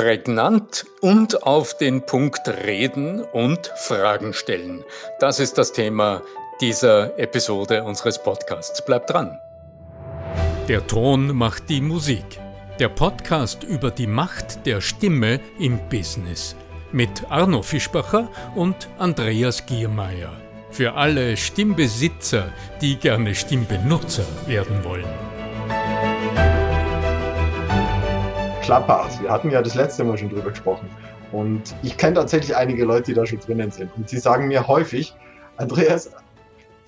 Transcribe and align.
Prägnant 0.00 0.86
und 1.02 1.42
auf 1.42 1.76
den 1.76 2.06
Punkt 2.06 2.48
reden 2.48 3.20
und 3.20 3.70
Fragen 3.76 4.32
stellen. 4.32 4.82
Das 5.18 5.38
ist 5.38 5.58
das 5.58 5.74
Thema 5.74 6.22
dieser 6.58 7.18
Episode 7.18 7.84
unseres 7.84 8.22
Podcasts. 8.22 8.82
Bleibt 8.82 9.10
dran. 9.10 9.38
Der 10.68 10.86
Ton 10.86 11.36
macht 11.36 11.68
die 11.68 11.82
Musik. 11.82 12.24
Der 12.78 12.88
Podcast 12.88 13.62
über 13.62 13.90
die 13.90 14.06
Macht 14.06 14.64
der 14.64 14.80
Stimme 14.80 15.38
im 15.58 15.78
Business. 15.90 16.56
Mit 16.92 17.30
Arno 17.30 17.60
Fischbacher 17.60 18.30
und 18.54 18.88
Andreas 18.96 19.66
Giermeier. 19.66 20.32
Für 20.70 20.94
alle 20.94 21.36
Stimmbesitzer, 21.36 22.54
die 22.80 22.96
gerne 22.96 23.34
Stimmbenutzer 23.34 24.24
werden 24.46 24.82
wollen. 24.82 25.29
Clubhouse. 28.70 29.20
Wir 29.20 29.32
hatten 29.32 29.50
ja 29.50 29.62
das 29.62 29.74
letzte 29.74 30.04
Mal 30.04 30.16
schon 30.16 30.28
drüber 30.28 30.50
gesprochen. 30.50 30.88
Und 31.32 31.74
ich 31.82 31.96
kenne 31.96 32.14
tatsächlich 32.14 32.54
einige 32.54 32.84
Leute, 32.84 33.06
die 33.06 33.14
da 33.14 33.26
schon 33.26 33.40
drinnen 33.40 33.72
sind. 33.72 33.90
Und 33.96 34.08
sie 34.08 34.18
sagen 34.18 34.46
mir 34.46 34.68
häufig, 34.68 35.12
Andreas, 35.56 36.12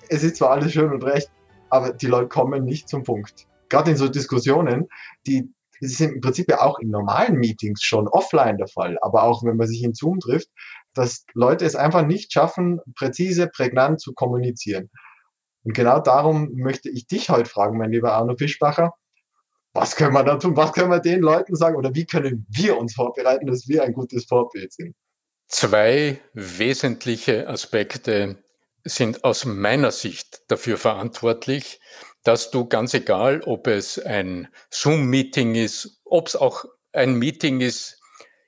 es 0.07 0.23
ist 0.23 0.37
zwar 0.37 0.51
alles 0.51 0.71
schön 0.71 0.93
und 0.93 1.03
recht, 1.03 1.29
aber 1.71 1.91
die 1.91 2.05
Leute 2.05 2.29
kommen 2.29 2.63
nicht 2.63 2.87
zum 2.87 3.03
Punkt. 3.03 3.47
Gerade 3.67 3.91
in 3.91 3.97
so 3.97 4.07
Diskussionen, 4.07 4.87
die 5.27 5.51
sind 5.81 6.13
im 6.13 6.21
Prinzip 6.21 6.49
ja 6.49 6.61
auch 6.61 6.79
in 6.79 6.89
normalen 6.89 7.35
Meetings 7.35 7.83
schon 7.83 8.07
offline 8.07 8.55
der 8.57 8.69
Fall, 8.69 8.97
aber 9.01 9.23
auch 9.23 9.43
wenn 9.43 9.57
man 9.57 9.67
sich 9.67 9.83
in 9.83 9.93
Zoom 9.93 10.21
trifft, 10.21 10.47
dass 10.93 11.25
Leute 11.33 11.65
es 11.65 11.75
einfach 11.75 12.05
nicht 12.05 12.31
schaffen, 12.31 12.79
präzise, 12.95 13.49
prägnant 13.49 13.99
zu 13.99 14.13
kommunizieren. 14.13 14.89
Und 15.65 15.73
genau 15.73 15.99
darum 15.99 16.49
möchte 16.53 16.89
ich 16.89 17.07
dich 17.07 17.29
heute 17.29 17.49
fragen, 17.49 17.77
mein 17.77 17.91
lieber 17.91 18.13
Arno 18.13 18.37
Fischbacher 18.37 18.93
was 19.73 19.95
können 19.95 20.13
wir 20.13 20.23
da 20.23 20.37
tun? 20.37 20.55
Was 20.55 20.71
können 20.71 20.91
wir 20.91 20.99
den 20.99 21.21
Leuten 21.21 21.55
sagen? 21.55 21.75
Oder 21.75 21.93
wie 21.95 22.05
können 22.05 22.45
wir 22.49 22.77
uns 22.77 22.93
vorbereiten, 22.93 23.47
dass 23.47 23.67
wir 23.67 23.83
ein 23.83 23.93
gutes 23.93 24.25
Vorbild 24.25 24.71
sind? 24.71 24.95
Zwei 25.47 26.19
wesentliche 26.33 27.47
Aspekte 27.47 28.43
sind 28.83 29.23
aus 29.23 29.45
meiner 29.45 29.91
Sicht 29.91 30.43
dafür 30.47 30.77
verantwortlich, 30.77 31.79
dass 32.23 32.51
du 32.51 32.67
ganz 32.67 32.93
egal, 32.93 33.41
ob 33.45 33.67
es 33.67 33.99
ein 33.99 34.47
Zoom-Meeting 34.69 35.55
ist, 35.55 36.01
ob 36.05 36.27
es 36.27 36.35
auch 36.35 36.65
ein 36.91 37.15
Meeting 37.15 37.61
ist 37.61 37.99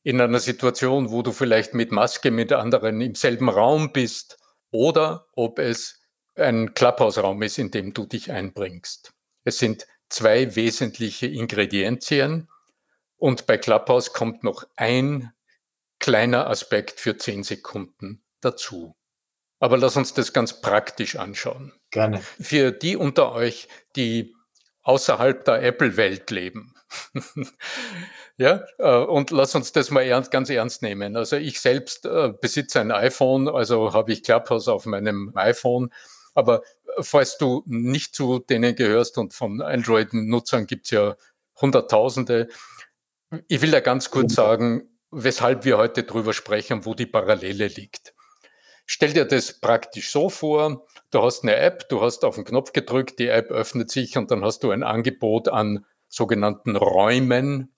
in 0.04 0.22
einer 0.22 0.40
Situation, 0.40 1.12
wo 1.12 1.24
du 1.24 1.32
vielleicht 1.32 1.74
mit 1.74 1.92
Maske 1.92 2.32
mit 2.32 2.54
anderen 2.54 3.02
im 3.02 3.16
selben 3.16 3.50
Raum 3.50 3.92
bist 3.92 4.38
oder 4.72 5.28
ob 5.34 5.58
es 5.60 6.02
ein 6.36 6.74
Clubhouse-Raum 6.74 7.42
ist, 7.42 7.58
in 7.58 7.72
dem 7.72 7.94
du 7.94 8.06
dich 8.06 8.32
einbringst. 8.32 9.14
Es 9.46 9.58
sind 9.58 9.88
zwei 10.10 10.56
wesentliche 10.56 11.28
Ingredienzien 11.28 12.50
und 13.18 13.46
bei 13.46 13.58
Clubhouse 13.58 14.14
kommt 14.14 14.44
noch 14.44 14.66
ein 14.76 15.34
kleiner 16.00 16.48
Aspekt 16.50 17.00
für 17.00 17.18
zehn 17.18 17.44
Sekunden 17.44 18.24
dazu. 18.42 18.96
Aber 19.60 19.78
lass 19.78 19.96
uns 19.96 20.14
das 20.14 20.34
ganz 20.34 20.62
praktisch 20.62 21.16
anschauen. 21.16 21.74
Gerne. 21.92 22.22
Für 22.40 22.72
die 22.72 22.98
unter 22.98 23.32
euch, 23.32 23.68
die 23.96 24.36
außerhalb 24.84 25.44
der 25.46 25.64
Apple-Welt 25.64 26.30
leben. 26.30 26.76
ja, 28.38 28.64
äh, 28.78 28.98
und 28.98 29.32
lass 29.32 29.56
uns 29.56 29.72
das 29.72 29.90
mal 29.90 30.04
ernst, 30.04 30.30
ganz 30.30 30.50
ernst 30.50 30.82
nehmen. 30.82 31.16
Also 31.16 31.38
ich 31.38 31.60
selbst 31.60 32.06
äh, 32.06 32.34
besitze 32.40 32.82
ein 32.82 32.92
iPhone, 32.92 33.48
also 33.50 33.94
habe 33.94 34.12
ich 34.14 34.24
Clubhouse 34.24 34.68
auf 34.68 34.86
meinem 34.86 35.32
iPhone. 35.36 35.92
Aber 36.36 36.62
falls 37.00 37.38
du 37.38 37.64
nicht 37.66 38.16
zu 38.16 38.40
denen 38.40 38.76
gehörst 38.76 39.18
und 39.18 39.34
von 39.34 39.62
Android-Nutzern 39.62 40.68
gibt 40.68 40.86
es 40.86 40.92
ja 40.92 41.16
Hunderttausende, 41.60 42.50
ich 43.48 43.62
will 43.62 43.72
da 43.72 43.80
ganz 43.80 44.12
kurz 44.12 44.36
sagen, 44.36 44.90
weshalb 45.12 45.66
wir 45.66 45.78
heute 45.78 46.04
drüber 46.04 46.34
sprechen, 46.34 46.86
wo 46.86 46.94
die 46.94 47.06
Parallele 47.06 47.68
liegt. 47.68 48.14
Stell 48.86 49.14
dir 49.14 49.26
das 49.26 49.60
praktisch 49.60 50.12
so 50.12 50.30
vor, 50.30 50.86
du 51.12 51.22
hast 51.24 51.44
eine 51.44 51.56
App, 51.56 51.90
du 51.90 52.02
hast 52.02 52.24
auf 52.24 52.36
den 52.36 52.46
Knopf 52.46 52.72
gedrückt, 52.72 53.20
die 53.20 53.30
App 53.30 53.50
öffnet 53.50 53.90
sich 53.90 54.18
und 54.18 54.32
dann 54.32 54.44
hast 54.44 54.64
du 54.64 54.72
ein 54.72 54.84
Angebot 54.84 55.48
an 55.48 55.86
sogenannten 56.08 56.76
Räumen, 56.76 57.76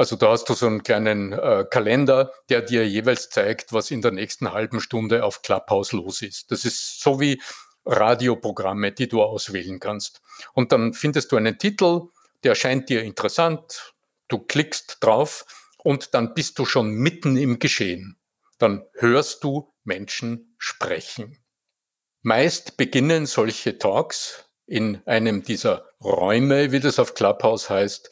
also 0.00 0.16
da 0.16 0.30
hast 0.30 0.48
du 0.48 0.54
so 0.54 0.66
einen 0.66 0.82
kleinen 0.82 1.32
äh, 1.32 1.66
Kalender, 1.70 2.32
der 2.48 2.62
dir 2.62 2.88
jeweils 2.88 3.28
zeigt, 3.28 3.74
was 3.74 3.90
in 3.90 4.00
der 4.00 4.12
nächsten 4.12 4.50
halben 4.50 4.80
Stunde 4.80 5.24
auf 5.24 5.42
Clubhouse 5.42 5.92
los 5.92 6.22
ist. 6.22 6.50
Das 6.50 6.64
ist 6.64 7.02
so 7.02 7.20
wie 7.20 7.38
Radioprogramme, 7.84 8.92
die 8.92 9.08
du 9.08 9.22
auswählen 9.22 9.80
kannst. 9.80 10.20
Und 10.54 10.72
dann 10.72 10.92
findest 10.92 11.32
du 11.32 11.36
einen 11.36 11.58
Titel, 11.58 12.08
der 12.44 12.54
scheint 12.54 12.88
dir 12.88 13.02
interessant, 13.02 13.94
du 14.28 14.38
klickst 14.38 14.98
drauf 15.00 15.44
und 15.78 16.14
dann 16.14 16.34
bist 16.34 16.58
du 16.58 16.64
schon 16.64 16.92
mitten 16.92 17.36
im 17.36 17.58
Geschehen. 17.58 18.18
Dann 18.58 18.84
hörst 18.94 19.44
du 19.44 19.72
Menschen 19.84 20.54
sprechen. 20.58 21.38
Meist 22.22 22.76
beginnen 22.76 23.26
solche 23.26 23.78
Talks 23.78 24.44
in 24.66 25.00
einem 25.06 25.42
dieser 25.42 25.86
Räume, 26.02 26.70
wie 26.70 26.80
das 26.80 26.98
auf 26.98 27.14
Clubhouse 27.14 27.70
heißt, 27.70 28.10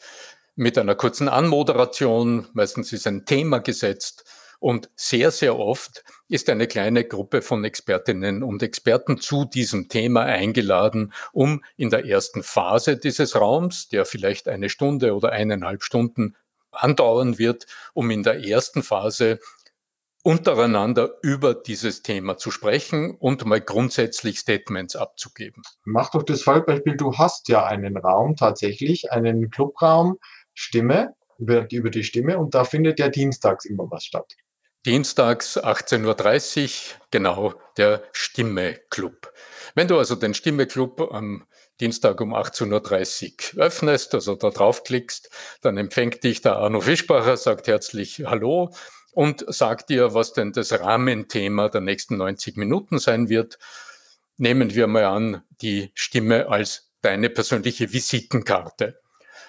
mit 0.55 0.77
einer 0.77 0.95
kurzen 0.95 1.29
Anmoderation. 1.29 2.47
Meistens 2.53 2.91
ist 2.91 3.07
ein 3.07 3.25
Thema 3.25 3.59
gesetzt. 3.59 4.25
Und 4.59 4.89
sehr, 4.95 5.31
sehr 5.31 5.57
oft 5.57 6.03
ist 6.27 6.49
eine 6.49 6.67
kleine 6.67 7.05
Gruppe 7.05 7.41
von 7.41 7.63
Expertinnen 7.63 8.43
und 8.43 8.61
Experten 8.61 9.19
zu 9.19 9.45
diesem 9.45 9.87
Thema 9.87 10.23
eingeladen, 10.23 11.13
um 11.31 11.63
in 11.77 11.89
der 11.89 12.05
ersten 12.05 12.43
Phase 12.43 12.97
dieses 12.97 13.35
Raums, 13.35 13.87
der 13.87 14.05
vielleicht 14.05 14.49
eine 14.49 14.69
Stunde 14.69 15.15
oder 15.15 15.31
eineinhalb 15.31 15.83
Stunden 15.83 16.35
andauern 16.71 17.39
wird, 17.39 17.67
um 17.93 18.11
in 18.11 18.23
der 18.23 18.45
ersten 18.45 18.83
Phase 18.83 19.39
untereinander 20.23 21.15
über 21.21 21.53
dieses 21.53 22.03
Thema 22.03 22.37
zu 22.37 22.51
sprechen 22.51 23.15
und 23.15 23.45
mal 23.45 23.61
grundsätzlich 23.61 24.39
Statements 24.39 24.95
abzugeben. 24.95 25.63
Mach 25.85 26.11
doch 26.11 26.23
das 26.23 26.43
Fallbeispiel, 26.43 26.97
du 26.97 27.17
hast 27.17 27.47
ja 27.47 27.65
einen 27.65 27.97
Raum 27.97 28.35
tatsächlich, 28.35 29.11
einen 29.11 29.49
Clubraum, 29.49 30.19
Stimme, 30.53 31.15
über, 31.37 31.71
über 31.71 31.89
die 31.89 32.03
Stimme 32.03 32.37
und 32.37 32.53
da 32.53 32.65
findet 32.65 32.99
ja 32.99 33.07
dienstags 33.07 33.63
immer 33.63 33.89
was 33.89 34.03
statt. 34.03 34.35
Dienstags 34.85 35.57
18.30 35.57 36.63
Uhr, 36.63 37.01
genau, 37.11 37.53
der 37.75 38.01
Stimme-Club. 38.13 39.33
Wenn 39.75 39.89
du 39.89 39.97
also 39.97 40.15
den 40.15 40.33
Stimme-Club 40.33 41.09
am 41.11 41.45
Dienstag 41.81 42.21
um 42.21 42.33
18.30 42.33 43.55
Uhr 43.57 43.63
öffnest, 43.63 44.13
also 44.13 44.35
da 44.35 44.49
draufklickst, 44.51 45.29
dann 45.61 45.75
empfängt 45.75 46.23
dich 46.23 46.41
der 46.41 46.55
Arno 46.55 46.79
Fischbacher, 46.79 47.35
sagt 47.35 47.67
herzlich 47.67 48.23
Hallo 48.25 48.73
und 49.11 49.43
sagt 49.53 49.89
dir, 49.89 50.13
was 50.13 50.31
denn 50.31 50.53
das 50.53 50.71
Rahmenthema 50.71 51.67
der 51.67 51.81
nächsten 51.81 52.15
90 52.15 52.55
Minuten 52.55 52.99
sein 52.99 53.27
wird. 53.27 53.59
Nehmen 54.37 54.73
wir 54.75 54.87
mal 54.87 55.03
an, 55.03 55.41
die 55.61 55.91
Stimme 55.93 56.47
als 56.47 56.93
deine 57.01 57.29
persönliche 57.29 57.91
Visitenkarte. 57.91 59.01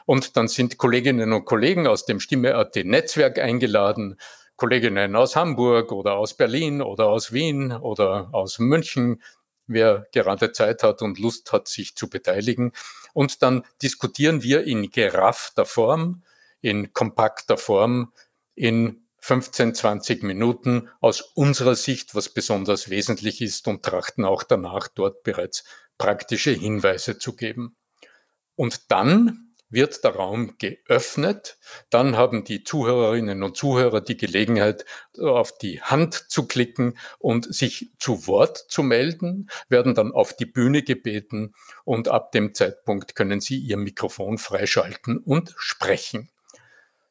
Und 0.07 0.37
dann 0.37 0.49
sind 0.49 0.77
Kolleginnen 0.77 1.33
und 1.33 1.45
Kollegen 1.45 1.87
aus 1.87 2.05
dem 2.05 2.19
Stimme.at 2.19 2.75
Netzwerk 2.75 3.39
eingeladen, 3.39 4.17
Kolleginnen 4.61 5.17
aus 5.17 5.37
Hamburg 5.37 5.91
oder 5.91 6.17
aus 6.17 6.35
Berlin 6.35 6.83
oder 6.83 7.09
aus 7.09 7.33
Wien 7.33 7.73
oder 7.73 8.29
aus 8.33 8.59
München, 8.59 9.23
wer 9.67 10.07
gerade 10.13 10.53
Zeit 10.53 10.83
hat 10.83 11.01
und 11.01 11.19
Lust 11.19 11.51
hat, 11.55 11.67
sich 11.67 11.97
zu 11.97 12.11
beteiligen. 12.11 12.73
Und 13.15 13.43
dann 13.43 13.65
diskutieren 13.81 14.43
wir 14.43 14.65
in 14.65 14.91
geraffter 14.91 15.65
Form, 15.65 16.25
in 16.61 16.93
kompakter 16.93 17.57
Form, 17.57 18.13
in 18.55 19.07
15, 19.21 19.75
20 19.75 20.23
Minuten 20.25 20.91
aus 21.01 21.23
unserer 21.23 21.75
Sicht, 21.75 22.15
was 22.15 22.29
besonders 22.29 22.91
wesentlich 22.91 23.41
ist 23.41 23.67
und 23.67 23.83
trachten 23.83 24.27
auch 24.27 24.43
danach 24.43 24.89
dort 24.89 25.23
bereits 25.23 25.65
praktische 25.97 26.51
Hinweise 26.51 27.19
zu 27.19 27.35
geben. 27.35 27.77
Und 28.57 28.91
dann 28.91 29.50
wird 29.71 30.05
der 30.05 30.17
Raum 30.17 30.57
geöffnet. 30.59 31.59
Dann 31.89 32.17
haben 32.17 32.45
die 32.45 32.65
Zuhörerinnen 32.65 33.43
und 33.43 33.57
Zuhörer 33.57 34.01
die 34.01 34.17
Gelegenheit, 34.17 34.85
auf 35.19 35.57
die 35.57 35.81
Hand 35.81 36.15
zu 36.29 36.47
klicken 36.47 36.99
und 37.19 37.53
sich 37.55 37.91
zu 37.99 38.27
Wort 38.27 38.59
zu 38.69 38.83
melden, 38.83 39.49
werden 39.69 39.95
dann 39.95 40.13
auf 40.13 40.37
die 40.37 40.47
Bühne 40.47 40.83
gebeten 40.83 41.55
und 41.85 42.09
ab 42.09 42.33
dem 42.33 42.55
Zeitpunkt 42.55 43.15
können 43.15 43.41
sie 43.41 43.59
ihr 43.59 43.77
Mikrofon 43.77 44.39
freischalten 44.39 45.19
und 45.19 45.55
sprechen. 45.57 46.31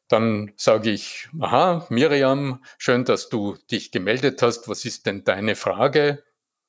Dann 0.08 0.52
sage 0.56 0.90
ich, 0.90 1.28
aha, 1.38 1.86
Miriam, 1.88 2.64
schön, 2.78 3.04
dass 3.04 3.28
du 3.28 3.56
dich 3.70 3.92
gemeldet 3.92 4.42
hast. 4.42 4.68
Was 4.68 4.84
ist 4.84 5.06
denn 5.06 5.22
deine 5.22 5.54
Frage? 5.54 6.24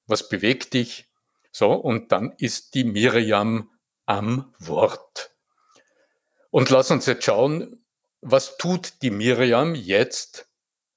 Was 0.05 0.29
bewegt 0.29 0.75
dich? 0.75 1.09
So, 1.51 1.73
und 1.73 2.11
dann 2.11 2.33
ist 2.37 2.75
die 2.75 2.83
Miriam 2.83 3.71
am 4.05 4.53
Wort. 4.59 5.30
Und 6.51 6.69
lass 6.69 6.91
uns 6.91 7.05
jetzt 7.05 7.25
schauen, 7.25 7.83
was 8.21 8.57
tut 8.57 9.01
die 9.01 9.09
Miriam 9.09 9.73
jetzt 9.73 10.47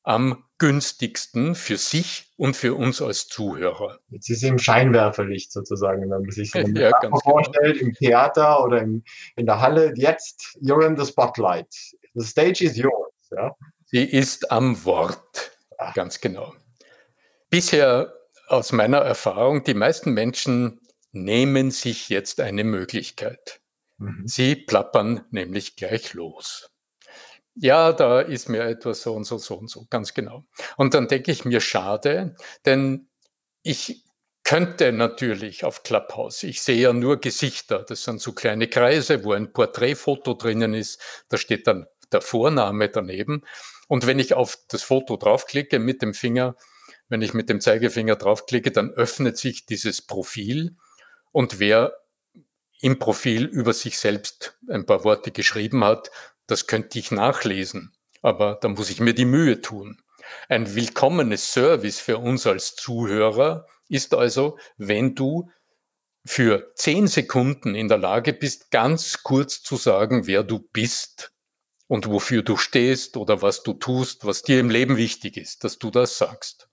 am 0.03 0.45
günstigsten 0.59 1.55
für 1.55 1.79
sich 1.79 2.33
und 2.37 2.57
für 2.57 2.75
uns 2.75 3.01
als 3.01 3.27
Zuhörer. 3.27 3.99
Jetzt 4.11 4.29
ist 4.31 4.41
sie 4.41 4.49
im 4.49 4.59
Scheinwerferlicht 4.59 5.51
sozusagen, 5.51 6.03
wenn 6.03 6.09
man 6.09 6.31
sich 6.31 6.51
so 6.51 6.59
ja, 6.59 6.91
genau. 7.01 7.19
vorstellt, 7.21 7.79
genau. 7.79 7.89
im 7.89 7.95
Theater 7.95 8.63
oder 8.63 8.83
im, 8.83 9.03
in 9.37 9.47
der 9.47 9.61
Halle. 9.61 9.95
Jetzt, 9.97 10.59
you're 10.61 10.87
in 10.87 10.97
the 10.97 11.07
spotlight. 11.07 11.67
The 12.15 12.25
stage 12.25 12.63
is 12.63 12.77
yours. 12.77 13.13
ja? 13.31 13.57
Sie 13.87 14.05
ist 14.05 14.51
am 14.51 14.85
Wort, 14.85 15.53
ah. 15.79 15.93
ganz 15.93 16.21
genau. 16.21 16.55
Bisher 17.49 18.13
aus 18.49 18.73
meiner 18.73 18.99
Erfahrung, 18.99 19.65
die 19.65 19.75
meisten 19.75 20.13
Menschen 20.13 20.81
nehmen 21.13 21.71
sich 21.71 22.09
jetzt 22.09 22.41
eine 22.41 22.65
Möglichkeit. 22.65 23.61
Mhm. 23.99 24.23
Sie 24.27 24.57
plappern 24.57 25.25
nämlich 25.31 25.77
gleich 25.77 26.15
los. 26.15 26.71
Ja, 27.57 27.93
da 27.93 28.21
ist 28.21 28.49
mir 28.49 28.65
etwas 28.65 29.03
so 29.03 29.15
und 29.15 29.25
so, 29.25 29.39
so 29.39 29.55
und 29.55 29.71
so, 29.71 29.87
ganz 29.89 30.13
genau. 30.13 30.45
Und 30.77 30.95
dann 30.95 31.07
denke 31.07 31.31
ich 31.31 31.45
mir, 31.45 31.61
schade, 31.61 32.35
denn 32.65 33.09
ich 33.63 34.05
könnte 34.45 34.93
natürlich 34.93 35.65
auf 35.65 35.83
Clubhouse. 35.83 36.43
Ich 36.43 36.63
sehe 36.63 36.81
ja 36.83 36.93
nur 36.93 37.19
Gesichter. 37.19 37.85
Das 37.89 38.05
sind 38.05 38.21
so 38.21 38.33
kleine 38.33 38.69
Kreise, 38.69 39.25
wo 39.25 39.33
ein 39.33 39.53
Porträtfoto 39.53 40.35
drinnen 40.35 40.75
ist. 40.75 41.01
Da 41.29 41.39
steht 41.39 41.67
dann 41.67 41.87
der 42.13 42.21
Vorname 42.21 42.91
daneben. 42.91 43.43
Und 43.89 44.07
wenn 44.07 44.19
ich 44.19 44.35
auf 44.35 44.59
das 44.69 44.83
Foto 44.83 45.17
draufklicke 45.17 45.79
mit 45.79 46.03
dem 46.03 46.13
Finger, 46.13 46.57
wenn 47.09 47.23
ich 47.23 47.33
mit 47.33 47.49
dem 47.49 47.61
Zeigefinger 47.61 48.17
draufklicke, 48.17 48.71
dann 48.71 48.91
öffnet 48.91 49.39
sich 49.39 49.65
dieses 49.65 50.03
Profil. 50.03 50.77
Und 51.33 51.59
wer 51.59 51.95
im 52.81 52.99
Profil 52.99 53.45
über 53.45 53.73
sich 53.73 53.99
selbst 53.99 54.59
ein 54.69 54.87
paar 54.87 55.05
Worte 55.05 55.31
geschrieben 55.31 55.85
hat, 55.85 56.11
das 56.47 56.67
könnte 56.67 56.99
ich 56.99 57.11
nachlesen. 57.11 57.93
Aber 58.23 58.59
da 58.61 58.69
muss 58.69 58.91
ich 58.91 59.01
mir 59.01 59.15
die 59.15 59.25
Mühe 59.25 59.61
tun. 59.61 60.03
Ein 60.49 60.75
willkommenes 60.75 61.53
Service 61.53 61.99
für 61.99 62.19
uns 62.19 62.47
als 62.47 62.75
Zuhörer 62.75 63.67
ist 63.89 64.15
also, 64.15 64.59
wenn 64.77 65.15
du 65.15 65.51
für 66.27 66.73
zehn 66.75 67.07
Sekunden 67.07 67.75
in 67.75 67.89
der 67.89 67.99
Lage 67.99 68.33
bist, 68.33 68.71
ganz 68.71 69.23
kurz 69.23 69.63
zu 69.63 69.77
sagen, 69.77 70.27
wer 70.27 70.43
du 70.43 70.59
bist 70.59 71.33
und 71.87 72.07
wofür 72.07 72.43
du 72.43 72.57
stehst 72.57 73.17
oder 73.17 73.43
was 73.43 73.63
du 73.63 73.75
tust, 73.75 74.25
was 74.25 74.43
dir 74.43 74.59
im 74.59 74.71
Leben 74.71 74.97
wichtig 74.97 75.37
ist, 75.37 75.65
dass 75.65 75.79
du 75.79 75.91
das 75.91 76.17
sagst. 76.17 76.69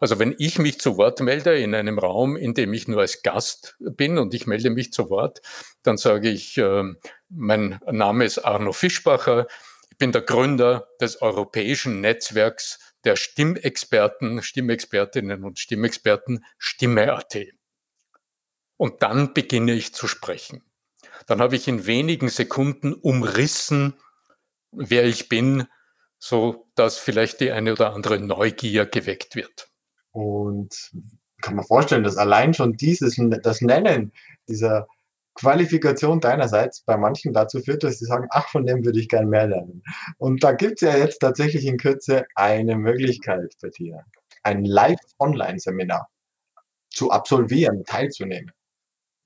Also 0.00 0.18
wenn 0.18 0.34
ich 0.38 0.58
mich 0.58 0.80
zu 0.80 0.96
Wort 0.96 1.20
melde 1.20 1.58
in 1.58 1.74
einem 1.74 1.98
Raum, 1.98 2.36
in 2.36 2.54
dem 2.54 2.72
ich 2.72 2.88
nur 2.88 3.02
als 3.02 3.22
Gast 3.22 3.76
bin 3.78 4.16
und 4.16 4.32
ich 4.32 4.46
melde 4.46 4.70
mich 4.70 4.92
zu 4.92 5.10
Wort, 5.10 5.42
dann 5.82 5.98
sage 5.98 6.30
ich, 6.30 6.56
äh, 6.56 6.84
mein 7.28 7.78
Name 7.86 8.24
ist 8.24 8.38
Arno 8.38 8.72
Fischbacher, 8.72 9.46
ich 9.90 9.98
bin 9.98 10.10
der 10.10 10.22
Gründer 10.22 10.88
des 11.02 11.20
europäischen 11.20 12.00
Netzwerks 12.00 12.78
der 13.04 13.16
Stimmexperten, 13.16 14.42
Stimmexpertinnen 14.42 15.44
und 15.44 15.58
Stimmexperten 15.58 16.44
Stimme.at. 16.56 17.36
Und 18.78 19.02
dann 19.02 19.34
beginne 19.34 19.74
ich 19.74 19.94
zu 19.94 20.08
sprechen. 20.08 20.62
Dann 21.26 21.42
habe 21.42 21.56
ich 21.56 21.68
in 21.68 21.84
wenigen 21.84 22.30
Sekunden 22.30 22.94
umrissen, 22.94 24.00
wer 24.72 25.04
ich 25.04 25.28
bin, 25.28 25.66
so 26.18 26.70
dass 26.74 26.96
vielleicht 26.96 27.40
die 27.40 27.52
eine 27.52 27.72
oder 27.72 27.92
andere 27.92 28.18
Neugier 28.18 28.86
geweckt 28.86 29.34
wird. 29.34 29.69
Und 30.12 30.92
kann 31.40 31.56
man 31.56 31.64
vorstellen, 31.64 32.04
dass 32.04 32.16
allein 32.16 32.54
schon 32.54 32.74
dieses, 32.74 33.20
das 33.42 33.60
Nennen 33.60 34.12
dieser 34.48 34.86
Qualifikation 35.34 36.20
deinerseits 36.20 36.82
bei 36.82 36.96
manchen 36.96 37.32
dazu 37.32 37.60
führt, 37.60 37.82
dass 37.84 37.98
sie 37.98 38.04
sagen, 38.04 38.26
ach, 38.30 38.48
von 38.48 38.66
dem 38.66 38.84
würde 38.84 39.00
ich 39.00 39.08
gern 39.08 39.28
mehr 39.28 39.46
lernen. 39.46 39.82
Und 40.18 40.42
da 40.42 40.52
gibt 40.52 40.82
es 40.82 40.88
ja 40.88 40.96
jetzt 40.96 41.20
tatsächlich 41.20 41.64
in 41.64 41.78
Kürze 41.78 42.26
eine 42.34 42.76
Möglichkeit 42.76 43.54
bei 43.62 43.68
dir, 43.68 44.04
ein 44.42 44.64
Live-Online-Seminar 44.64 46.10
zu 46.90 47.10
absolvieren, 47.10 47.84
teilzunehmen. 47.84 48.52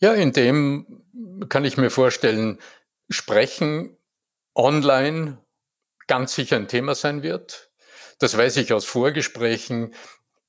Ja, 0.01 0.13
in 0.13 0.33
dem 0.33 1.47
kann 1.49 1.65
ich 1.65 1.79
mir 1.79 1.91
vorstellen, 1.91 2.59
Sprechen 3.09 3.97
online 4.55 5.39
ganz 6.07 6.35
sicher 6.35 6.57
ein 6.57 6.69
Thema 6.69 6.95
sein 6.95 7.23
wird. 7.23 7.71
Das 8.19 8.37
weiß 8.37 8.59
ich 8.59 8.73
aus 8.73 8.85
Vorgesprächen. 8.85 9.95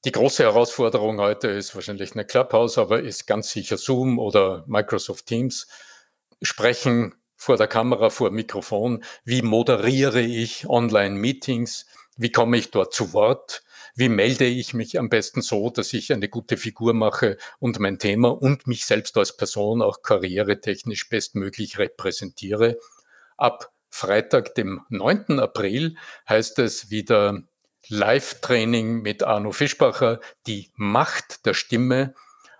Die 0.05 0.11
große 0.11 0.43
Herausforderung 0.43 1.19
heute 1.19 1.47
ist 1.47 1.73
wahrscheinlich 1.73 2.13
eine 2.13 2.25
Clubhouse, 2.25 2.77
aber 2.77 3.01
ist 3.01 3.25
ganz 3.25 3.49
sicher 3.49 3.75
Zoom 3.75 4.19
oder 4.19 4.63
Microsoft 4.67 5.25
Teams. 5.25 5.65
Sprechen 6.43 7.15
vor 7.35 7.57
der 7.57 7.65
Kamera, 7.65 8.11
vor 8.11 8.29
Mikrofon. 8.29 9.03
Wie 9.23 9.41
moderiere 9.41 10.21
ich 10.21 10.69
Online-Meetings? 10.69 11.87
Wie 12.17 12.31
komme 12.31 12.57
ich 12.57 12.69
dort 12.69 12.93
zu 12.93 13.13
Wort? 13.13 13.63
Wie 13.95 14.09
melde 14.09 14.45
ich 14.45 14.75
mich 14.75 14.99
am 14.99 15.09
besten 15.09 15.41
so, 15.41 15.71
dass 15.71 15.91
ich 15.91 16.13
eine 16.13 16.29
gute 16.29 16.57
Figur 16.57 16.93
mache 16.93 17.37
und 17.57 17.79
mein 17.79 17.97
Thema 17.97 18.29
und 18.29 18.67
mich 18.67 18.85
selbst 18.85 19.17
als 19.17 19.35
Person 19.35 19.81
auch 19.81 20.03
karrieretechnisch 20.03 21.09
bestmöglich 21.09 21.79
repräsentiere? 21.79 22.77
Ab 23.37 23.73
Freitag, 23.89 24.53
dem 24.53 24.81
9. 24.89 25.39
April, 25.39 25.97
heißt 26.29 26.59
es 26.59 26.91
wieder 26.91 27.41
Live-Training 27.89 29.01
mit 29.01 29.23
Arno 29.23 29.51
Fischbacher, 29.51 30.19
die 30.47 30.71
Macht 30.75 31.45
der 31.45 31.53
Stimme, 31.53 32.13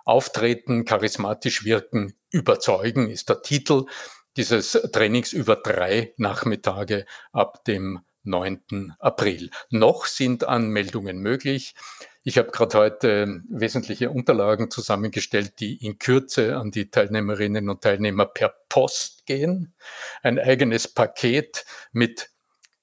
auftreten, 0.04 0.84
charismatisch 0.84 1.64
wirken, 1.64 2.14
überzeugen 2.30 3.10
ist 3.10 3.28
der 3.28 3.42
Titel 3.42 3.86
dieses 4.36 4.72
Trainings 4.92 5.32
über 5.32 5.56
drei 5.56 6.12
Nachmittage 6.16 7.06
ab 7.32 7.64
dem 7.64 8.00
9. 8.22 8.94
April. 8.98 9.50
Noch 9.70 10.06
sind 10.06 10.44
Anmeldungen 10.44 11.18
möglich. 11.18 11.74
Ich 12.22 12.38
habe 12.38 12.50
gerade 12.50 12.76
heute 12.76 13.42
wesentliche 13.48 14.10
Unterlagen 14.10 14.70
zusammengestellt, 14.70 15.60
die 15.60 15.76
in 15.76 15.98
Kürze 15.98 16.56
an 16.56 16.72
die 16.72 16.90
Teilnehmerinnen 16.90 17.68
und 17.70 17.82
Teilnehmer 17.82 18.26
per 18.26 18.52
Post 18.68 19.26
gehen. 19.26 19.74
Ein 20.22 20.38
eigenes 20.38 20.88
Paket 20.88 21.64
mit 21.92 22.30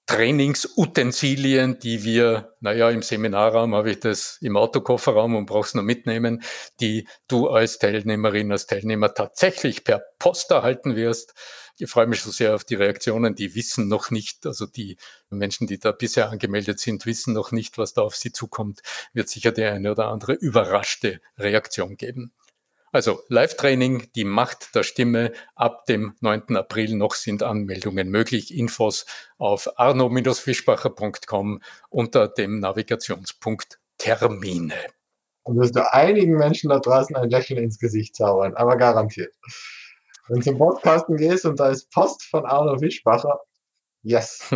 Trainingsutensilien, 0.06 1.80
die 1.80 2.04
wir, 2.04 2.56
naja, 2.60 2.90
im 2.90 3.02
Seminarraum 3.02 3.74
habe 3.74 3.92
ich 3.92 4.02
das 4.02 4.38
im 4.42 4.58
Autokofferraum 4.58 5.36
und 5.36 5.46
brauchst 5.46 5.76
nur 5.76 5.84
mitnehmen, 5.84 6.44
die 6.82 7.08
du 7.30 7.48
als 7.48 7.80
Teilnehmerin, 7.80 8.52
als 8.52 8.68
Teilnehmer 8.68 9.14
tatsächlich 9.14 9.86
per 9.86 10.04
Post 10.20 10.52
erhalten 10.52 10.98
wirst. 10.98 11.34
Ich 11.78 11.90
freue 11.90 12.08
mich 12.08 12.22
so 12.22 12.32
sehr 12.32 12.54
auf 12.54 12.66
die 12.66 12.76
Reaktionen, 12.76 13.34
die 13.34 13.56
wissen 13.56 13.88
noch 13.88 14.12
nicht, 14.12 14.46
also 14.46 14.66
die 14.66 14.98
Menschen, 15.30 15.68
die 15.68 15.80
da 15.80 15.92
bisher 15.92 16.30
angemeldet 16.30 16.80
sind, 16.80 17.06
wissen 17.06 17.34
noch 17.34 17.52
nicht, 17.52 17.78
was 17.78 17.94
da 17.94 18.02
auf 18.02 18.16
sie 18.16 18.32
zukommt, 18.32 18.82
wird 19.14 19.30
sicher 19.30 19.52
die 19.52 19.64
eine 19.64 19.92
oder 19.92 20.10
andere 20.10 20.34
überraschte 20.34 21.22
Reaktion 21.38 21.96
geben. 21.96 22.34
Also 22.94 23.22
Live-Training, 23.28 24.12
die 24.16 24.24
Macht 24.24 24.76
der 24.76 24.84
Stimme 24.84 25.34
ab 25.56 25.88
dem 25.88 26.16
9. 26.22 26.56
April 26.56 26.96
noch 26.96 27.16
sind 27.16 27.42
Anmeldungen 27.42 28.10
möglich. 28.10 28.56
Infos 28.56 29.08
auf 29.40 29.80
arno-fischbacher.com 29.80 31.64
unter 31.90 32.28
dem 32.28 32.60
Navigationspunkt 32.60 33.80
Termine. 33.98 34.76
Und 35.42 35.60
wirst 35.60 35.76
du 35.76 35.92
einigen 35.92 36.38
Menschen 36.38 36.70
da 36.70 36.78
draußen 36.78 37.16
ein 37.16 37.32
Lächeln 37.32 37.64
ins 37.64 37.80
Gesicht 37.80 38.16
zaubern, 38.16 38.54
aber 38.54 38.78
garantiert. 38.78 39.34
Wenn 40.28 40.42
du 40.42 40.46
zum 40.46 40.60
Podcasten 40.60 41.18
gehst 41.18 41.46
und 41.46 41.60
da 41.60 41.70
ist 41.70 41.90
Post 41.90 42.22
von 42.24 42.46
Arno 42.46 42.78
Fischbacher, 42.78 43.40
yes. 44.04 44.40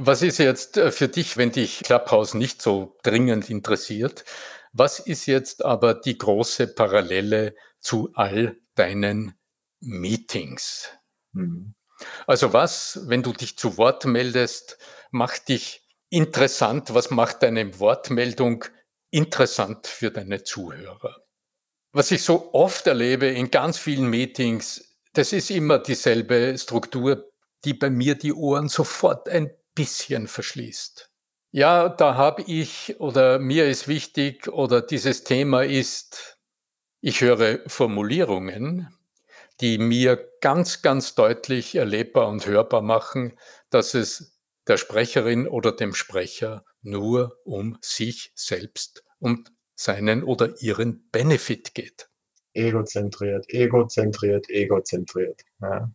Was 0.00 0.22
ist 0.22 0.38
jetzt 0.38 0.76
äh, 0.76 0.92
für 0.92 1.08
dich, 1.08 1.36
wenn 1.36 1.50
dich 1.50 1.82
Clubhouse 1.82 2.34
nicht 2.34 2.62
so 2.62 2.96
dringend 3.02 3.50
interessiert? 3.50 4.24
Was 4.72 5.00
ist 5.00 5.26
jetzt 5.26 5.64
aber 5.64 5.94
die 5.94 6.18
große 6.18 6.68
Parallele 6.68 7.54
zu 7.80 8.10
all 8.14 8.58
deinen 8.74 9.34
Meetings? 9.80 10.88
Mhm. 11.32 11.74
Also 12.26 12.52
was, 12.52 13.00
wenn 13.06 13.22
du 13.22 13.32
dich 13.32 13.58
zu 13.58 13.76
Wort 13.76 14.04
meldest, 14.04 14.78
macht 15.10 15.48
dich 15.48 15.84
interessant? 16.10 16.94
Was 16.94 17.10
macht 17.10 17.42
deine 17.42 17.78
Wortmeldung 17.80 18.64
interessant 19.10 19.86
für 19.86 20.10
deine 20.10 20.42
Zuhörer? 20.42 21.24
Was 21.92 22.10
ich 22.10 22.22
so 22.22 22.52
oft 22.52 22.86
erlebe 22.86 23.26
in 23.26 23.50
ganz 23.50 23.78
vielen 23.78 24.08
Meetings, 24.08 24.96
das 25.14 25.32
ist 25.32 25.50
immer 25.50 25.78
dieselbe 25.78 26.56
Struktur, 26.58 27.30
die 27.64 27.74
bei 27.74 27.90
mir 27.90 28.14
die 28.14 28.32
Ohren 28.32 28.68
sofort 28.68 29.28
ein 29.28 29.50
bisschen 29.74 30.28
verschließt. 30.28 31.10
Ja, 31.50 31.88
da 31.88 32.14
habe 32.14 32.42
ich 32.42 33.00
oder 33.00 33.38
mir 33.38 33.66
ist 33.66 33.88
wichtig 33.88 34.48
oder 34.48 34.82
dieses 34.82 35.24
Thema 35.24 35.64
ist, 35.64 36.38
ich 37.00 37.22
höre 37.22 37.60
Formulierungen, 37.66 38.88
die 39.60 39.78
mir 39.78 40.28
ganz, 40.40 40.82
ganz 40.82 41.14
deutlich 41.14 41.74
erlebbar 41.74 42.28
und 42.28 42.46
hörbar 42.46 42.82
machen, 42.82 43.32
dass 43.70 43.94
es 43.94 44.38
der 44.66 44.76
Sprecherin 44.76 45.48
oder 45.48 45.72
dem 45.72 45.94
Sprecher 45.94 46.64
nur 46.82 47.38
um 47.44 47.78
sich 47.80 48.30
selbst 48.34 49.02
und 49.18 49.50
seinen 49.74 50.22
oder 50.24 50.60
ihren 50.60 51.08
Benefit 51.10 51.74
geht. 51.74 52.10
Egozentriert, 52.52 53.46
egozentriert, 53.48 54.50
egozentriert. 54.50 55.42
Ja. 55.60 55.90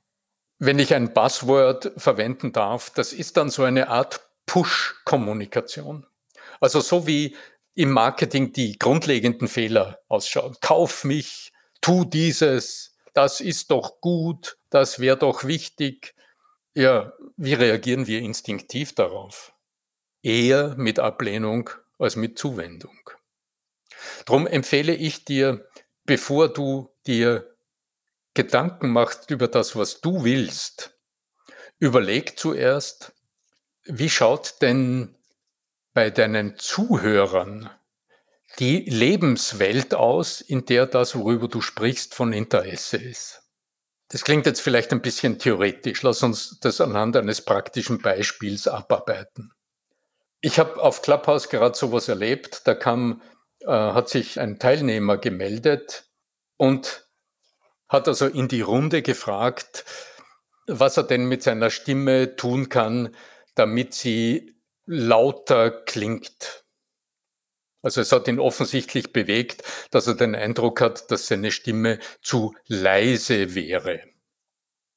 Wenn 0.59 0.79
ich 0.79 0.93
ein 0.93 1.13
Buzzword 1.13 1.91
verwenden 1.97 2.53
darf, 2.53 2.89
das 2.89 3.11
ist 3.13 3.37
dann 3.37 3.49
so 3.49 3.63
eine 3.63 3.89
Art 3.89 4.22
Push-Kommunikation. 4.45 6.05
Also 6.59 6.81
so 6.81 7.07
wie 7.07 7.35
im 7.75 7.91
Marketing 7.91 8.53
die 8.53 8.77
grundlegenden 8.77 9.47
Fehler 9.47 9.99
ausschauen. 10.07 10.55
Kauf 10.61 11.03
mich, 11.03 11.51
tu 11.81 12.05
dieses, 12.05 12.95
das 13.13 13.39
ist 13.41 13.71
doch 13.71 13.99
gut, 13.99 14.57
das 14.69 14.99
wäre 14.99 15.17
doch 15.17 15.43
wichtig. 15.43 16.15
Ja, 16.75 17.13
wie 17.37 17.53
reagieren 17.53 18.07
wir 18.07 18.19
instinktiv 18.19 18.93
darauf? 18.93 19.53
Eher 20.21 20.75
mit 20.77 20.99
Ablehnung 20.99 21.69
als 21.97 22.15
mit 22.15 22.37
Zuwendung. 22.37 22.97
Darum 24.25 24.47
empfehle 24.47 24.95
ich 24.95 25.25
dir, 25.25 25.67
bevor 26.05 26.49
du 26.51 26.93
dir 27.05 27.55
Gedanken 28.33 28.89
machst 28.89 29.29
über 29.29 29.47
das, 29.47 29.75
was 29.75 30.01
du 30.01 30.23
willst, 30.23 30.97
überleg 31.79 32.39
zuerst, 32.39 33.12
wie 33.85 34.09
schaut 34.09 34.61
denn 34.61 35.15
bei 35.93 36.09
deinen 36.09 36.57
Zuhörern 36.57 37.69
die 38.59 38.81
Lebenswelt 38.81 39.93
aus, 39.93 40.41
in 40.41 40.65
der 40.65 40.85
das, 40.85 41.15
worüber 41.15 41.47
du 41.47 41.61
sprichst, 41.61 42.13
von 42.13 42.33
Interesse 42.33 42.97
ist. 42.97 43.41
Das 44.09 44.23
klingt 44.23 44.45
jetzt 44.45 44.61
vielleicht 44.61 44.91
ein 44.91 45.01
bisschen 45.01 45.39
theoretisch. 45.39 46.03
Lass 46.03 46.21
uns 46.21 46.59
das 46.59 46.81
anhand 46.81 47.17
eines 47.17 47.41
praktischen 47.41 47.99
Beispiels 47.99 48.67
abarbeiten. 48.67 49.53
Ich 50.41 50.59
habe 50.59 50.81
auf 50.81 51.01
Clubhouse 51.01 51.49
gerade 51.49 51.75
sowas 51.75 52.09
erlebt. 52.09 52.61
Da 52.65 52.75
kam, 52.75 53.21
äh, 53.61 53.71
hat 53.71 54.09
sich 54.09 54.39
ein 54.39 54.59
Teilnehmer 54.59 55.17
gemeldet 55.17 56.05
und 56.57 57.07
hat 57.89 58.07
also 58.07 58.27
in 58.27 58.47
die 58.47 58.61
Runde 58.61 59.01
gefragt, 59.01 59.85
was 60.67 60.97
er 60.97 61.03
denn 61.03 61.25
mit 61.25 61.41
seiner 61.41 61.69
Stimme 61.69 62.35
tun 62.35 62.69
kann, 62.69 63.15
damit 63.55 63.93
sie 63.93 64.55
lauter 64.85 65.71
klingt. 65.71 66.65
Also 67.81 68.01
es 68.01 68.11
hat 68.11 68.27
ihn 68.27 68.39
offensichtlich 68.39 69.11
bewegt, 69.11 69.63
dass 69.91 70.07
er 70.07 70.15
den 70.15 70.35
Eindruck 70.35 70.81
hat, 70.81 71.11
dass 71.11 71.27
seine 71.27 71.51
Stimme 71.51 71.99
zu 72.21 72.55
leise 72.67 73.55
wäre. 73.55 74.01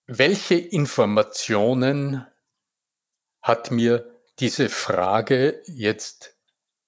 Welche 0.07 0.55
Informationen 0.55 2.25
hat 3.43 3.73
mir 3.73 4.09
diese 4.39 4.69
Frage 4.69 5.63
jetzt 5.67 6.37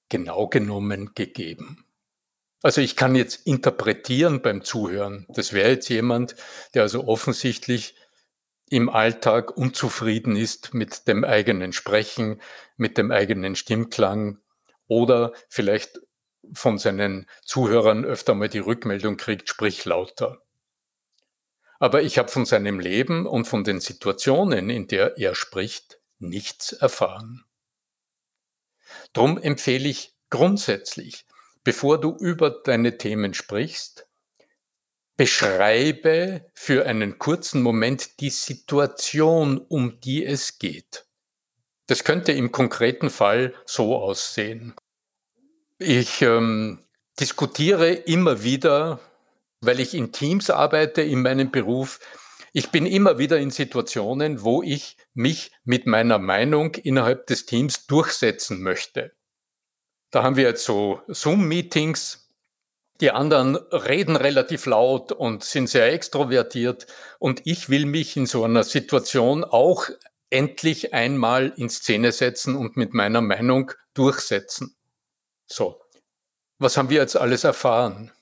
genau 0.08 0.46
genommen 0.46 1.14
gegeben? 1.14 1.84
Also 2.62 2.80
ich 2.80 2.96
kann 2.96 3.14
jetzt 3.14 3.46
interpretieren 3.46 4.42
beim 4.42 4.62
Zuhören. 4.62 5.26
Das 5.28 5.52
wäre 5.52 5.70
jetzt 5.70 5.88
jemand, 5.88 6.36
der 6.74 6.82
also 6.82 7.06
offensichtlich 7.06 7.94
im 8.70 8.88
Alltag 8.88 9.56
unzufrieden 9.56 10.36
ist 10.36 10.74
mit 10.74 11.08
dem 11.08 11.24
eigenen 11.24 11.72
Sprechen, 11.72 12.40
mit 12.76 12.98
dem 12.98 13.10
eigenen 13.10 13.56
Stimmklang, 13.56 14.38
oder 14.86 15.32
vielleicht 15.48 16.00
von 16.52 16.78
seinen 16.78 17.26
Zuhörern 17.44 18.04
öfter 18.04 18.34
mal 18.34 18.48
die 18.48 18.58
Rückmeldung 18.58 19.16
kriegt, 19.16 19.48
sprich 19.48 19.84
lauter. 19.84 20.42
Aber 21.78 22.02
ich 22.02 22.18
habe 22.18 22.28
von 22.28 22.44
seinem 22.44 22.80
Leben 22.80 23.26
und 23.26 23.46
von 23.46 23.64
den 23.64 23.80
Situationen, 23.80 24.70
in 24.70 24.88
der 24.88 25.18
er 25.18 25.34
spricht, 25.34 26.00
nichts 26.18 26.72
erfahren. 26.72 27.44
Drum 29.12 29.38
empfehle 29.38 29.88
ich 29.88 30.16
grundsätzlich, 30.30 31.26
bevor 31.62 32.00
du 32.00 32.16
über 32.16 32.50
deine 32.50 32.98
Themen 32.98 33.34
sprichst, 33.34 34.07
beschreibe 35.18 36.46
für 36.54 36.86
einen 36.86 37.18
kurzen 37.18 37.60
Moment 37.60 38.20
die 38.20 38.30
Situation, 38.30 39.58
um 39.58 40.00
die 40.00 40.24
es 40.24 40.58
geht. 40.58 41.06
Das 41.88 42.04
könnte 42.04 42.32
im 42.32 42.52
konkreten 42.52 43.10
Fall 43.10 43.52
so 43.66 43.96
aussehen. 43.96 44.74
Ich 45.78 46.22
ähm, 46.22 46.84
diskutiere 47.18 47.90
immer 47.90 48.44
wieder, 48.44 49.00
weil 49.60 49.80
ich 49.80 49.92
in 49.94 50.12
Teams 50.12 50.50
arbeite 50.50 51.02
in 51.02 51.22
meinem 51.22 51.50
Beruf. 51.50 51.98
Ich 52.52 52.70
bin 52.70 52.86
immer 52.86 53.18
wieder 53.18 53.38
in 53.38 53.50
Situationen, 53.50 54.42
wo 54.44 54.62
ich 54.62 54.96
mich 55.14 55.50
mit 55.64 55.86
meiner 55.86 56.18
Meinung 56.18 56.74
innerhalb 56.76 57.26
des 57.26 57.44
Teams 57.44 57.86
durchsetzen 57.86 58.62
möchte. 58.62 59.12
Da 60.12 60.22
haben 60.22 60.36
wir 60.36 60.44
jetzt 60.44 60.64
so 60.64 61.02
Zoom-Meetings. 61.08 62.27
Die 63.00 63.12
anderen 63.12 63.56
reden 63.56 64.16
relativ 64.16 64.66
laut 64.66 65.12
und 65.12 65.44
sind 65.44 65.68
sehr 65.68 65.92
extrovertiert. 65.92 66.86
Und 67.18 67.42
ich 67.44 67.68
will 67.68 67.86
mich 67.86 68.16
in 68.16 68.26
so 68.26 68.44
einer 68.44 68.64
Situation 68.64 69.44
auch 69.44 69.88
endlich 70.30 70.92
einmal 70.92 71.52
in 71.56 71.68
Szene 71.68 72.12
setzen 72.12 72.56
und 72.56 72.76
mit 72.76 72.94
meiner 72.94 73.20
Meinung 73.20 73.72
durchsetzen. 73.94 74.76
So, 75.46 75.80
was 76.58 76.76
haben 76.76 76.90
wir 76.90 77.00
jetzt 77.00 77.16
alles 77.16 77.44
erfahren? 77.44 78.12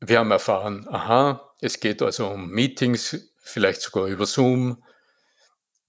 Wir 0.00 0.20
haben 0.20 0.30
erfahren, 0.30 0.86
aha, 0.88 1.54
es 1.60 1.80
geht 1.80 2.00
also 2.00 2.28
um 2.28 2.50
Meetings, 2.50 3.32
vielleicht 3.38 3.82
sogar 3.82 4.06
über 4.06 4.26
Zoom. 4.26 4.82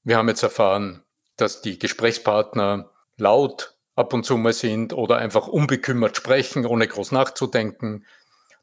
Wir 0.04 0.18
haben 0.18 0.30
jetzt 0.30 0.44
erfahren, 0.44 1.04
dass 1.38 1.62
die 1.62 1.78
Gesprächspartner 1.80 2.92
laut 3.18 3.75
ab 3.96 4.14
und 4.14 4.26
zu 4.26 4.38
mal 4.38 4.54
sind 4.54 4.94
oder 4.94 5.18
einfach 5.18 5.48
unbekümmert 5.48 6.18
sprechen, 6.18 6.66
ohne 6.66 6.88
groß 6.88 7.12
nachzudenken, 7.12 8.06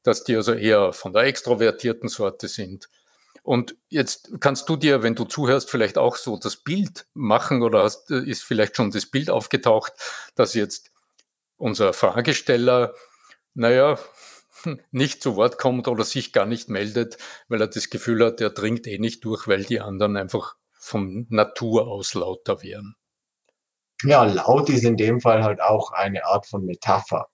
dass 0.02 0.24
die 0.24 0.36
also 0.36 0.52
eher 0.52 0.92
von 0.92 1.12
der 1.12 1.22
extrovertierten 1.22 2.08
Sorte 2.08 2.48
sind 2.48 2.88
und 3.42 3.76
jetzt 3.88 4.40
kannst 4.40 4.68
du 4.68 4.76
dir, 4.76 5.02
wenn 5.02 5.16
du 5.16 5.24
zuhörst, 5.24 5.68
vielleicht 5.70 5.98
auch 5.98 6.16
so 6.16 6.38
das 6.38 6.56
Bild 6.56 7.06
machen 7.12 7.62
oder 7.62 7.82
hast, 7.82 8.10
ist 8.10 8.44
vielleicht 8.44 8.76
schon 8.76 8.92
das 8.92 9.06
Bild 9.06 9.30
aufgetaucht, 9.30 9.92
dass 10.36 10.54
jetzt 10.54 10.92
unser 11.56 11.92
Fragesteller, 11.92 12.94
naja, 13.54 13.98
nicht 14.92 15.22
zu 15.22 15.34
Wort 15.34 15.58
kommt 15.58 15.88
oder 15.88 16.04
sich 16.04 16.32
gar 16.32 16.46
nicht 16.46 16.68
meldet, 16.68 17.18
weil 17.48 17.60
er 17.60 17.68
das 17.68 17.90
Gefühl 17.90 18.24
hat, 18.24 18.40
er 18.40 18.50
dringt 18.50 18.86
eh 18.86 18.98
nicht 18.98 19.24
durch, 19.24 19.48
weil 19.48 19.64
die 19.64 19.80
anderen 19.80 20.16
einfach 20.16 20.54
von 20.78 21.26
Natur 21.28 21.88
aus 21.88 22.14
lauter 22.14 22.62
wären. 22.62 22.94
Ja, 24.04 24.24
laut 24.24 24.68
ist 24.68 24.84
in 24.84 24.96
dem 24.96 25.20
Fall 25.20 25.42
halt 25.42 25.60
auch 25.60 25.92
eine 25.92 26.24
Art 26.24 26.46
von 26.46 26.64
Metapher. 26.64 27.28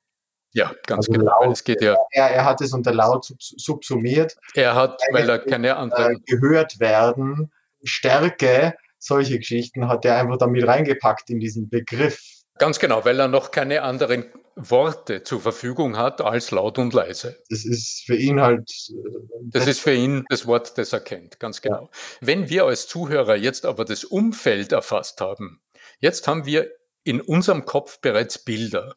Ja, 0.53 0.73
ganz 0.87 1.09
also 1.09 1.13
genau. 1.13 1.43
Laut, 1.43 1.53
es 1.53 1.65
geht 1.65 1.83
ja. 1.83 1.97
Er, 2.11 2.31
er 2.31 2.45
hat 2.45 2.61
es 2.61 2.73
unter 2.73 2.93
laut 2.93 3.33
subsumiert. 3.39 4.37
Er 4.55 4.75
hat, 4.75 5.01
weil 5.13 5.29
er 5.29 5.39
keine 5.39 5.77
anderen. 5.77 6.17
Äh, 6.17 6.21
gehört 6.27 6.81
werden, 6.81 7.53
Stärke, 7.83 8.75
solche 8.99 9.39
Geschichten 9.39 9.89
hat 9.89 10.05
er 10.05 10.17
einfach 10.17 10.39
damit 10.39 10.67
reingepackt 10.67 11.31
in 11.31 11.41
diesen 11.41 11.69
Begriff. 11.69 12.21
Ganz 12.59 12.79
genau, 12.79 13.05
weil 13.05 13.21
er 13.21 13.29
noch 13.29 13.51
keine 13.53 13.83
anderen 13.83 14.25
Worte 14.57 15.23
zur 15.23 15.41
Verfügung 15.41 15.97
hat 15.97 16.21
als 16.21 16.51
laut 16.51 16.79
und 16.79 16.93
leise. 16.93 17.41
Das 17.49 17.65
ist 17.65 18.03
für 18.05 18.17
ihn 18.17 18.41
halt. 18.41 18.69
Äh, 18.91 18.95
das 19.43 19.67
ist 19.69 19.81
für 19.81 19.95
ihn 19.95 20.25
das 20.29 20.47
Wort, 20.47 20.77
das 20.77 20.93
er 20.93 21.01
kennt, 21.01 21.39
ganz 21.39 21.63
genau. 21.63 21.83
Ja. 21.83 21.89
Wenn 22.21 22.51
wir 22.51 22.65
als 22.65 22.89
Zuhörer 22.89 23.37
jetzt 23.37 23.65
aber 23.65 23.85
das 23.85 24.03
Umfeld 24.05 24.73
erfasst 24.73 25.21
haben, 25.21 25.61
jetzt 25.99 26.27
haben 26.29 26.47
wir 26.47 26.71
in 27.05 27.21
unserem 27.21 27.65
Kopf 27.65 28.01
bereits 28.01 28.39
Bilder. 28.39 28.97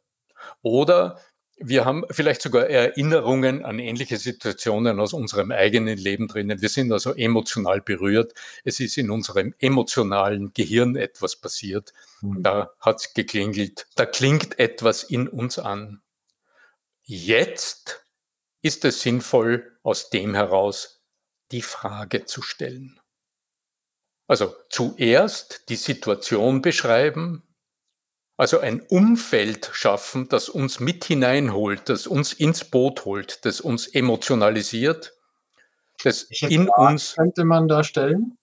Oder 0.62 1.20
wir 1.64 1.86
haben 1.86 2.04
vielleicht 2.10 2.42
sogar 2.42 2.68
Erinnerungen 2.68 3.64
an 3.64 3.78
ähnliche 3.78 4.18
Situationen 4.18 5.00
aus 5.00 5.14
unserem 5.14 5.52
eigenen 5.52 5.98
Leben 5.98 6.28
drinnen. 6.28 6.62
Wir 6.62 6.70
sind 6.70 6.92
also 6.92 7.14
emotional 7.14 7.82
berührt. 7.82 8.34
Es 8.64 8.80
ist 8.80 8.98
in 8.98 9.12
unserem 9.12 9.54
emotionalen 9.60 10.54
Gehirn 10.54 10.96
etwas 10.96 11.36
passiert. 11.36 11.94
Mhm. 12.22 12.42
Da 12.42 12.72
hat's 12.80 13.14
geklingelt. 13.14 13.86
Da 13.96 14.06
klingt 14.06 14.58
etwas 14.60 15.04
in 15.04 15.28
uns 15.28 15.60
an. 15.60 16.02
Jetzt 17.04 18.06
ist 18.62 18.86
es 18.86 19.02
sinnvoll, 19.02 19.78
aus 19.84 20.10
dem 20.10 20.34
heraus 20.34 21.04
die 21.52 21.62
Frage 21.62 22.26
zu 22.26 22.42
stellen. 22.42 23.01
Also 24.32 24.56
zuerst 24.70 25.68
die 25.68 25.76
Situation 25.76 26.62
beschreiben, 26.62 27.44
also 28.38 28.60
ein 28.60 28.80
Umfeld 28.80 29.70
schaffen, 29.74 30.30
das 30.30 30.48
uns 30.48 30.80
mit 30.80 31.04
hineinholt, 31.04 31.90
das 31.90 32.08
uns 32.08 32.32
ins 32.32 32.64
Boot 32.64 33.04
holt, 33.04 33.44
das 33.44 33.60
uns 33.60 33.88
emotionalisiert, 33.88 35.12
das 36.06 36.24
in 36.24 36.68
Frage 36.68 36.94
uns. 36.94 37.16
Könnte 37.16 37.44
man 37.44 37.68
da 37.68 37.84
stellen? 37.84 38.38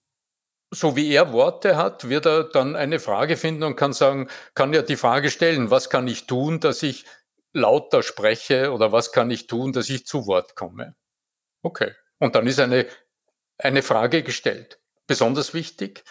So 0.69 0.95
wie 0.95 1.11
er 1.11 1.33
Worte 1.33 1.75
hat, 1.75 2.07
wird 2.07 2.27
er 2.27 2.43
dann 2.43 2.75
eine 2.75 2.99
Frage 2.99 3.35
finden 3.35 3.63
und 3.63 3.75
kann 3.75 3.93
sagen, 3.93 4.29
kann 4.53 4.71
ja 4.73 4.83
die 4.83 4.95
Frage 4.95 5.31
stellen, 5.31 5.71
was 5.71 5.89
kann 5.89 6.07
ich 6.07 6.27
tun, 6.27 6.59
dass 6.59 6.83
ich 6.83 7.05
lauter 7.51 8.03
spreche 8.03 8.71
oder 8.71 8.91
was 8.91 9.11
kann 9.11 9.31
ich 9.31 9.47
tun, 9.47 9.73
dass 9.73 9.89
ich 9.89 10.05
zu 10.05 10.27
Wort 10.27 10.55
komme? 10.55 10.95
Okay. 11.63 11.93
Und 12.19 12.35
dann 12.35 12.45
ist 12.45 12.59
eine, 12.59 12.85
eine 13.57 13.81
Frage 13.81 14.21
gestellt. 14.21 14.78
Besonders 15.09 15.55
wichtig, 15.55 16.03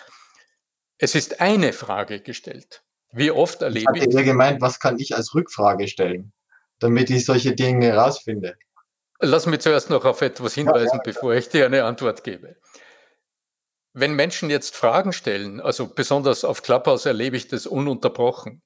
es 0.99 1.15
ist 1.15 1.41
eine 1.41 1.73
Frage 1.73 2.21
gestellt. 2.21 2.83
Wie 3.13 3.31
oft 3.31 3.63
erlebe 3.63 3.93
ich. 3.95 4.03
Ich 4.03 4.09
hatte 4.09 4.25
gemeint, 4.25 4.61
was 4.61 4.81
kann 4.81 4.99
ich 4.99 5.15
als 5.15 5.37
Rückfrage 5.37 5.87
stellen, 5.87 6.33
damit 6.81 7.09
ich 7.09 7.25
solche 7.25 7.55
Dinge 7.55 7.87
herausfinde. 7.87 8.59
Lass 9.21 9.47
mich 9.47 9.61
zuerst 9.61 9.89
noch 9.89 10.05
auf 10.05 10.21
etwas 10.21 10.55
hinweisen, 10.55 10.89
ja, 10.89 10.97
ja, 10.97 11.03
bevor 11.05 11.33
ich 11.33 11.49
dir 11.49 11.67
eine 11.67 11.85
Antwort 11.85 12.25
gebe. 12.25 12.57
Wenn 13.93 14.15
Menschen 14.15 14.51
jetzt 14.51 14.75
Fragen 14.75 15.13
stellen, 15.13 15.61
also 15.61 15.87
besonders 15.87 16.43
auf 16.43 16.63
Clubhouse 16.63 17.07
erlebe 17.07 17.37
ich 17.37 17.47
das 17.47 17.69
ununterbrochen. 17.69 18.63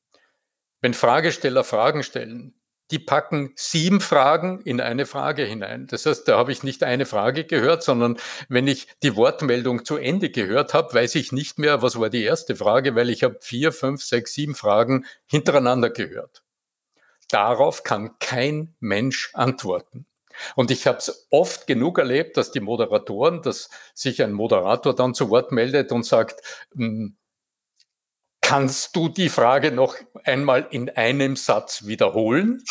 Wenn 0.80 0.94
Fragesteller 0.94 1.62
Fragen 1.62 2.02
stellen, 2.02 2.58
die 2.92 2.98
packen 2.98 3.52
sieben 3.56 4.00
Fragen 4.00 4.60
in 4.60 4.80
eine 4.80 5.06
Frage 5.06 5.44
hinein. 5.44 5.86
Das 5.86 6.06
heißt, 6.06 6.28
da 6.28 6.36
habe 6.36 6.52
ich 6.52 6.62
nicht 6.62 6.82
eine 6.82 7.06
Frage 7.06 7.44
gehört, 7.44 7.82
sondern 7.82 8.18
wenn 8.48 8.68
ich 8.68 8.86
die 9.02 9.16
Wortmeldung 9.16 9.84
zu 9.84 9.96
Ende 9.96 10.30
gehört 10.30 10.74
habe, 10.74 10.94
weiß 10.94 11.14
ich 11.14 11.32
nicht 11.32 11.58
mehr, 11.58 11.82
was 11.82 11.98
war 11.98 12.10
die 12.10 12.22
erste 12.22 12.54
Frage, 12.54 12.94
weil 12.94 13.10
ich 13.10 13.24
habe 13.24 13.38
vier, 13.40 13.72
fünf, 13.72 14.02
sechs, 14.04 14.34
sieben 14.34 14.54
Fragen 14.54 15.06
hintereinander 15.26 15.90
gehört. 15.90 16.42
Darauf 17.30 17.82
kann 17.82 18.18
kein 18.18 18.74
Mensch 18.78 19.30
antworten. 19.32 20.06
Und 20.54 20.70
ich 20.70 20.86
habe 20.86 20.98
es 20.98 21.26
oft 21.30 21.66
genug 21.66 21.98
erlebt, 21.98 22.36
dass 22.36 22.52
die 22.52 22.60
Moderatoren, 22.60 23.42
dass 23.42 23.70
sich 23.94 24.22
ein 24.22 24.32
Moderator 24.32 24.94
dann 24.94 25.14
zu 25.14 25.30
Wort 25.30 25.52
meldet 25.52 25.92
und 25.92 26.04
sagt, 26.04 26.40
hm, 26.74 27.16
Kannst 28.52 28.94
du 28.96 29.08
die 29.08 29.30
Frage 29.30 29.72
noch 29.72 29.96
einmal 30.24 30.66
in 30.68 30.90
einem 30.90 31.36
Satz 31.36 31.86
wiederholen? 31.86 32.62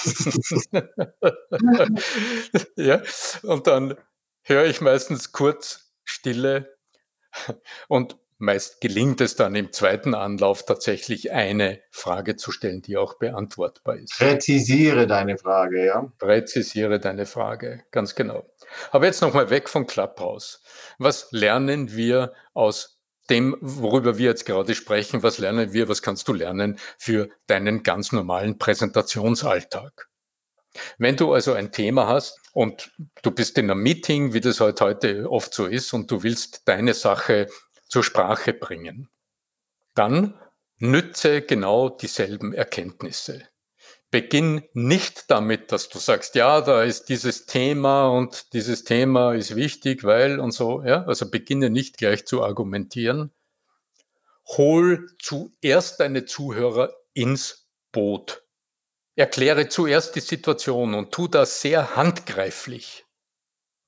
ja, 2.75 3.01
und 3.41 3.65
dann 3.65 3.95
höre 4.43 4.65
ich 4.65 4.79
meistens 4.81 5.31
kurz 5.31 5.91
Stille 6.03 6.77
und 7.87 8.15
meist 8.37 8.79
gelingt 8.79 9.21
es 9.21 9.35
dann 9.35 9.55
im 9.55 9.71
zweiten 9.71 10.13
Anlauf 10.13 10.67
tatsächlich 10.67 11.31
eine 11.31 11.81
Frage 11.89 12.35
zu 12.35 12.51
stellen, 12.51 12.83
die 12.83 12.97
auch 12.97 13.17
beantwortbar 13.17 13.95
ist. 13.95 14.19
Präzisiere 14.19 15.07
deine 15.07 15.39
Frage, 15.39 15.83
ja. 15.83 16.11
Präzisiere 16.19 16.99
deine 16.99 17.25
Frage, 17.25 17.85
ganz 17.89 18.13
genau. 18.13 18.45
Aber 18.91 19.07
jetzt 19.07 19.21
nochmal 19.21 19.49
weg 19.49 19.67
von 19.67 19.87
Clubhouse. 19.87 20.61
Was 20.99 21.31
lernen 21.31 21.95
wir 21.95 22.33
aus 22.53 23.00
dem, 23.29 23.55
worüber 23.61 24.17
wir 24.17 24.25
jetzt 24.25 24.45
gerade 24.45 24.75
sprechen, 24.75 25.23
was 25.23 25.37
lernen 25.37 25.73
wir, 25.73 25.87
was 25.87 26.01
kannst 26.01 26.27
du 26.27 26.33
lernen 26.33 26.77
für 26.97 27.29
deinen 27.47 27.83
ganz 27.83 28.11
normalen 28.11 28.57
Präsentationsalltag. 28.57 30.09
Wenn 30.97 31.17
du 31.17 31.33
also 31.33 31.53
ein 31.53 31.71
Thema 31.71 32.07
hast 32.07 32.39
und 32.53 32.91
du 33.21 33.31
bist 33.31 33.57
in 33.57 33.69
einem 33.69 33.83
Meeting, 33.83 34.33
wie 34.33 34.41
das 34.41 34.59
halt 34.59 34.79
heute 34.81 35.29
oft 35.29 35.53
so 35.53 35.65
ist, 35.65 35.93
und 35.93 36.09
du 36.09 36.23
willst 36.23 36.67
deine 36.67 36.93
Sache 36.93 37.47
zur 37.87 38.03
Sprache 38.03 38.53
bringen, 38.53 39.09
dann 39.95 40.39
nütze 40.77 41.41
genau 41.41 41.89
dieselben 41.89 42.53
Erkenntnisse. 42.53 43.50
Beginn 44.11 44.63
nicht 44.73 45.31
damit, 45.31 45.71
dass 45.71 45.87
du 45.87 45.97
sagst, 45.97 46.35
ja, 46.35 46.59
da 46.59 46.83
ist 46.83 47.05
dieses 47.05 47.45
Thema 47.45 48.09
und 48.09 48.51
dieses 48.53 48.83
Thema 48.83 49.33
ist 49.33 49.55
wichtig, 49.55 50.03
weil 50.03 50.41
und 50.41 50.51
so, 50.51 50.83
ja. 50.83 51.05
Also 51.05 51.31
beginne 51.31 51.69
nicht 51.69 51.97
gleich 51.97 52.25
zu 52.25 52.43
argumentieren. 52.43 53.31
Hol 54.57 55.07
zuerst 55.17 56.01
deine 56.01 56.25
Zuhörer 56.25 56.93
ins 57.13 57.69
Boot. 57.93 58.43
Erkläre 59.15 59.69
zuerst 59.69 60.15
die 60.15 60.21
Situation 60.21 60.93
und 60.93 61.13
tu 61.13 61.29
das 61.29 61.61
sehr 61.61 61.95
handgreiflich. 61.95 63.05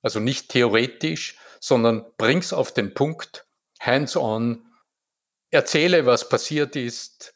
Also 0.01 0.22
nicht 0.22 0.50
theoretisch, 0.50 1.38
sondern 1.60 2.06
bring's 2.18 2.53
auf 2.53 2.74
den 2.74 2.94
Punkt, 2.94 3.46
hands 3.80 4.15
on. 4.15 4.65
Erzähle, 5.50 6.06
was 6.06 6.30
passiert 6.30 6.75
ist, 6.75 7.33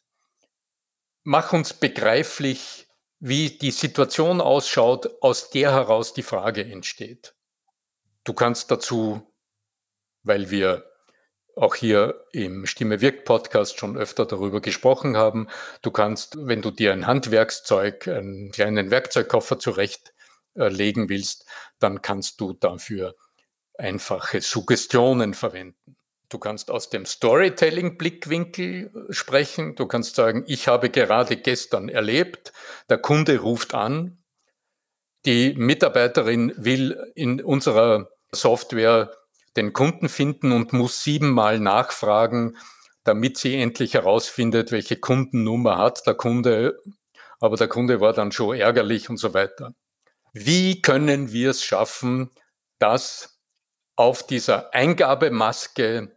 mach 1.27 1.51
uns 1.51 1.74
begreiflich, 1.74 2.88
wie 3.19 3.50
die 3.50 3.72
Situation 3.72 4.39
ausschaut, 4.39 5.22
aus 5.22 5.50
der 5.50 5.74
heraus 5.74 6.13
die 6.13 6.24
Frage 6.24 6.63
entsteht. 6.63 7.36
Du 8.24 8.31
kannst 8.31 8.72
dazu, 8.72 9.29
weil 10.24 10.51
wir 10.51 10.89
auch 11.57 11.75
hier 11.75 12.24
im 12.31 12.65
Stimme 12.65 13.01
wirkt 13.01 13.25
Podcast 13.25 13.77
schon 13.77 13.98
öfter 13.98 14.25
darüber 14.25 14.62
gesprochen 14.62 15.17
haben, 15.17 15.50
du 15.81 15.91
kannst, 15.91 16.38
wenn 16.48 16.62
du 16.62 16.72
dir 16.72 16.93
ein 16.93 17.07
Handwerkszeug, 17.07 18.07
einen 18.07 18.53
kleinen 18.53 18.89
Werkzeugkoffer 18.89 19.60
zurechtlegen 19.60 21.10
willst, 21.10 21.46
dann 21.79 22.01
kannst 22.01 22.39
du 22.39 22.53
dafür 22.53 23.17
einfache 23.77 24.39
Suggestionen 24.39 25.34
verwenden. 25.34 25.97
Du 26.29 26.39
kannst 26.39 26.69
aus 26.69 26.89
dem 26.89 27.05
Storytelling-Blickwinkel 27.05 28.91
äh, 29.10 29.13
sprechen. 29.13 29.75
Du 29.75 29.86
kannst 29.86 30.15
sagen, 30.15 30.43
ich 30.48 30.67
habe 30.67 30.89
gerade 30.89 31.38
gestern 31.38 31.88
erlebt, 31.88 32.52
der 32.89 32.97
Kunde 32.97 33.39
ruft 33.39 33.73
an, 33.73 34.23
die 35.25 35.54
Mitarbeiterin 35.56 36.54
will 36.58 36.97
in 37.15 37.41
unserer 37.41 38.10
Software 38.32 39.12
den 39.56 39.73
Kunden 39.73 40.10
finden 40.10 40.52
und 40.52 40.73
muss 40.73 41.04
siebenmal 41.04 41.60
nachfragen, 41.60 42.58
damit 43.04 43.38
sie 43.38 43.56
endlich 43.56 43.93
herausfindet, 43.93 44.71
welche 44.71 44.97
Kundennummer 44.97 45.78
hat 45.78 46.06
der 46.06 46.13
Kunde. 46.13 46.80
Aber 47.39 47.56
der 47.56 47.67
Kunde 47.67 48.02
war 48.02 48.13
dann 48.13 48.32
schon 48.32 48.58
ärgerlich 48.58 49.10
und 49.10 49.17
so 49.17 49.34
weiter. 49.34 49.73
Wie 50.34 50.82
können 50.82 51.32
wir 51.32 51.52
es 51.52 51.63
schaffen, 51.63 52.30
dass 52.80 53.39
auf 53.95 54.25
dieser 54.25 54.73
Eingabemaske 54.73 56.16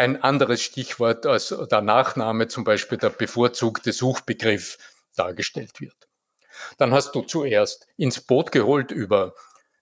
ein 0.00 0.22
anderes 0.22 0.62
Stichwort 0.62 1.26
als 1.26 1.54
der 1.70 1.82
Nachname, 1.82 2.48
zum 2.48 2.64
Beispiel 2.64 2.98
der 2.98 3.10
bevorzugte 3.10 3.92
Suchbegriff, 3.92 4.78
dargestellt 5.14 5.80
wird. 5.80 6.08
Dann 6.78 6.92
hast 6.92 7.14
du 7.14 7.22
zuerst 7.22 7.86
ins 7.96 8.20
Boot 8.20 8.50
geholt 8.50 8.90
über 8.90 9.34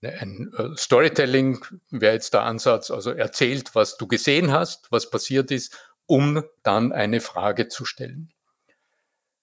ein 0.02 0.52
äh, 0.56 0.76
Storytelling, 0.76 1.64
wäre 1.90 2.14
jetzt 2.14 2.34
der 2.34 2.42
Ansatz, 2.42 2.90
also 2.90 3.10
erzählt, 3.10 3.74
was 3.74 3.96
du 3.96 4.06
gesehen 4.06 4.52
hast, 4.52 4.90
was 4.90 5.10
passiert 5.10 5.50
ist, 5.50 5.76
um 6.06 6.42
dann 6.62 6.92
eine 6.92 7.20
Frage 7.20 7.68
zu 7.68 7.84
stellen. 7.84 8.32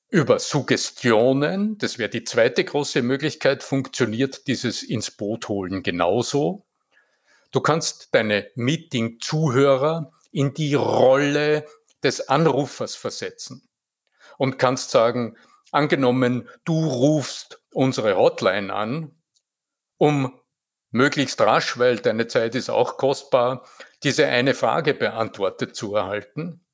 Über 0.10 0.40
Suggestionen, 0.40 1.78
das 1.78 1.98
wäre 1.98 2.10
die 2.10 2.24
zweite 2.24 2.64
große 2.64 3.02
Möglichkeit, 3.02 3.64
funktioniert 3.64 4.48
dieses 4.48 4.84
ins 4.84 5.12
Boot 5.12 5.48
holen 5.50 5.84
genauso. 5.84 6.66
Du 7.52 7.60
kannst 7.60 8.10
deine 8.14 8.50
Meeting-Zuhörer 8.56 10.12
in 10.36 10.54
die 10.54 10.76
Rolle 10.76 11.66
des 12.04 12.28
Anrufers 12.28 12.96
versetzen 12.96 13.70
und 14.38 14.60
kannst 14.60 14.92
sagen, 14.92 15.38
angenommen, 15.72 16.50
du 16.66 16.86
rufst 16.86 17.64
unsere 17.72 18.18
Hotline 18.18 18.74
an, 18.74 19.16
um 19.98 20.38
möglichst 20.92 21.40
rasch, 21.40 21.80
weil 21.80 21.98
deine 22.00 22.28
Zeit 22.28 22.54
ist 22.54 22.70
auch 22.70 22.98
kostbar, 22.98 23.66
diese 24.04 24.28
eine 24.28 24.54
Frage 24.54 24.94
beantwortet 24.94 25.74
zu 25.74 25.96
erhalten. 25.96 26.66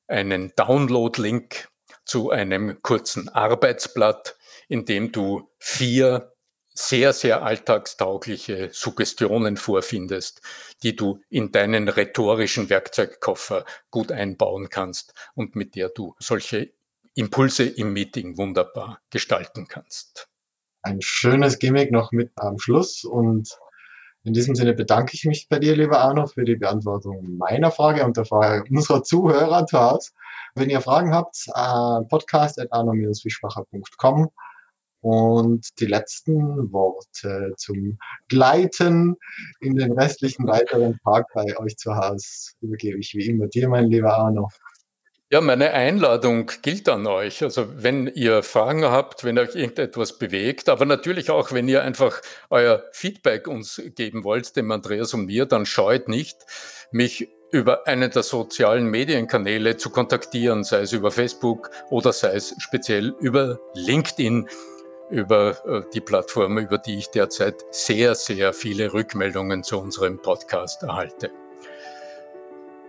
einen 0.06 0.54
Download-Link 0.56 1.68
zu 2.06 2.30
einem 2.30 2.80
kurzen 2.80 3.28
Arbeitsblatt, 3.28 4.38
in 4.68 4.86
dem 4.86 5.12
du 5.12 5.52
vier 5.58 6.32
sehr, 6.78 7.12
sehr 7.12 7.42
alltagstaugliche 7.42 8.70
Suggestionen 8.72 9.56
vorfindest, 9.56 10.40
die 10.82 10.94
du 10.94 11.20
in 11.30 11.50
deinen 11.50 11.88
rhetorischen 11.88 12.68
Werkzeugkoffer 12.68 13.64
gut 13.90 14.12
einbauen 14.12 14.68
kannst 14.68 15.14
und 15.34 15.56
mit 15.56 15.74
der 15.74 15.88
du 15.88 16.14
solche 16.18 16.70
Impulse 17.14 17.64
im 17.64 17.94
Meeting 17.94 18.36
wunderbar 18.36 19.00
gestalten 19.10 19.66
kannst. 19.68 20.28
Ein 20.82 21.00
schönes 21.00 21.58
Gimmick 21.58 21.90
noch 21.90 22.12
mit 22.12 22.30
am 22.36 22.58
Schluss 22.58 23.04
und 23.04 23.58
in 24.22 24.34
diesem 24.34 24.54
Sinne 24.54 24.74
bedanke 24.74 25.14
ich 25.14 25.24
mich 25.24 25.48
bei 25.48 25.58
dir, 25.58 25.74
lieber 25.76 26.00
Arno, 26.00 26.26
für 26.26 26.44
die 26.44 26.56
Beantwortung 26.56 27.38
meiner 27.38 27.70
Frage 27.70 28.04
und 28.04 28.16
der 28.16 28.24
Frage 28.26 28.64
unserer 28.68 29.02
Zuhörer 29.02 29.66
zu 29.66 29.78
Hause. 29.78 30.10
Wenn 30.54 30.68
ihr 30.68 30.80
Fragen 30.80 31.14
habt, 31.14 31.36
äh, 31.48 32.02
podcast.arno-fischbacher.com 32.08 34.30
und 35.00 35.68
die 35.78 35.87
letzten 35.87 36.72
Worte 36.72 37.52
zum 37.56 37.98
Gleiten 38.28 39.16
in 39.61 39.76
den 39.76 39.92
restlichen 39.92 40.46
weiteren 40.46 40.98
Tag 41.04 41.26
bei 41.35 41.56
euch 41.59 41.76
zu 41.76 41.94
Hause 41.96 42.52
übergebe 42.61 42.98
ich 42.98 43.14
wie 43.14 43.26
immer 43.26 43.46
dir, 43.46 43.68
mein 43.68 43.87
lieber 43.87 44.14
Arno. 44.16 44.48
Ja, 45.28 45.40
meine 45.40 45.72
Einladung 45.72 46.52
gilt 46.62 46.88
an 46.88 47.04
euch. 47.09 47.42
Also 47.42 47.66
wenn 47.82 48.06
ihr 48.06 48.44
Fragen 48.44 48.85
habt, 48.85 49.24
wenn 49.24 49.38
euch 49.40 49.56
irgendetwas 49.56 50.18
bewegt, 50.18 50.68
aber 50.68 50.85
natürlich 50.85 51.30
auch, 51.30 51.50
wenn 51.50 51.66
ihr 51.66 51.82
einfach 51.82 52.20
euer 52.48 52.85
Feedback 52.92 53.48
uns 53.48 53.82
geben 53.96 54.22
wollt, 54.22 54.54
dem 54.54 54.70
Andreas 54.70 55.14
und 55.14 55.26
mir, 55.26 55.46
dann 55.46 55.66
scheut 55.66 56.09
nicht, 56.09 56.37
mich 56.92 57.28
über 57.50 57.88
einen 57.88 58.11
der 58.11 58.22
sozialen 58.22 58.87
Medienkanäle 58.87 59.76
zu 59.76 59.90
kontaktieren, 59.90 60.62
sei 60.62 60.82
es 60.82 60.92
über 60.92 61.11
Facebook 61.11 61.70
oder 61.90 62.12
sei 62.12 62.35
es 62.35 62.54
speziell 62.59 63.12
über 63.20 63.59
LinkedIn, 63.74 64.48
über 65.10 65.56
äh, 65.66 65.82
die 65.92 66.00
Plattform, 66.00 66.58
über 66.58 66.78
die 66.78 66.98
ich 66.98 67.10
derzeit 67.10 67.64
sehr, 67.70 68.14
sehr 68.14 68.52
viele 68.52 68.92
Rückmeldungen 68.92 69.62
zu 69.62 69.80
unserem 69.80 70.20
Podcast 70.20 70.82
erhalte. 70.82 71.30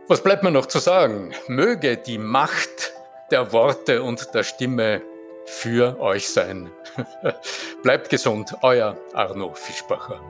Was 0.07 0.23
bleibt 0.23 0.43
mir 0.43 0.51
noch 0.51 0.67
zu 0.67 0.79
sagen? 0.79 1.33
Möge 1.47 1.97
die 1.97 2.17
Macht 2.17 2.93
der 3.29 3.51
Worte 3.51 4.03
und 4.03 4.33
der 4.33 4.43
Stimme 4.43 5.01
für 5.45 5.99
euch 5.99 6.29
sein. 6.29 6.71
Bleibt 7.83 8.09
gesund, 8.09 8.53
euer 8.61 8.97
Arno 9.13 9.53
Fischbacher. 9.53 10.21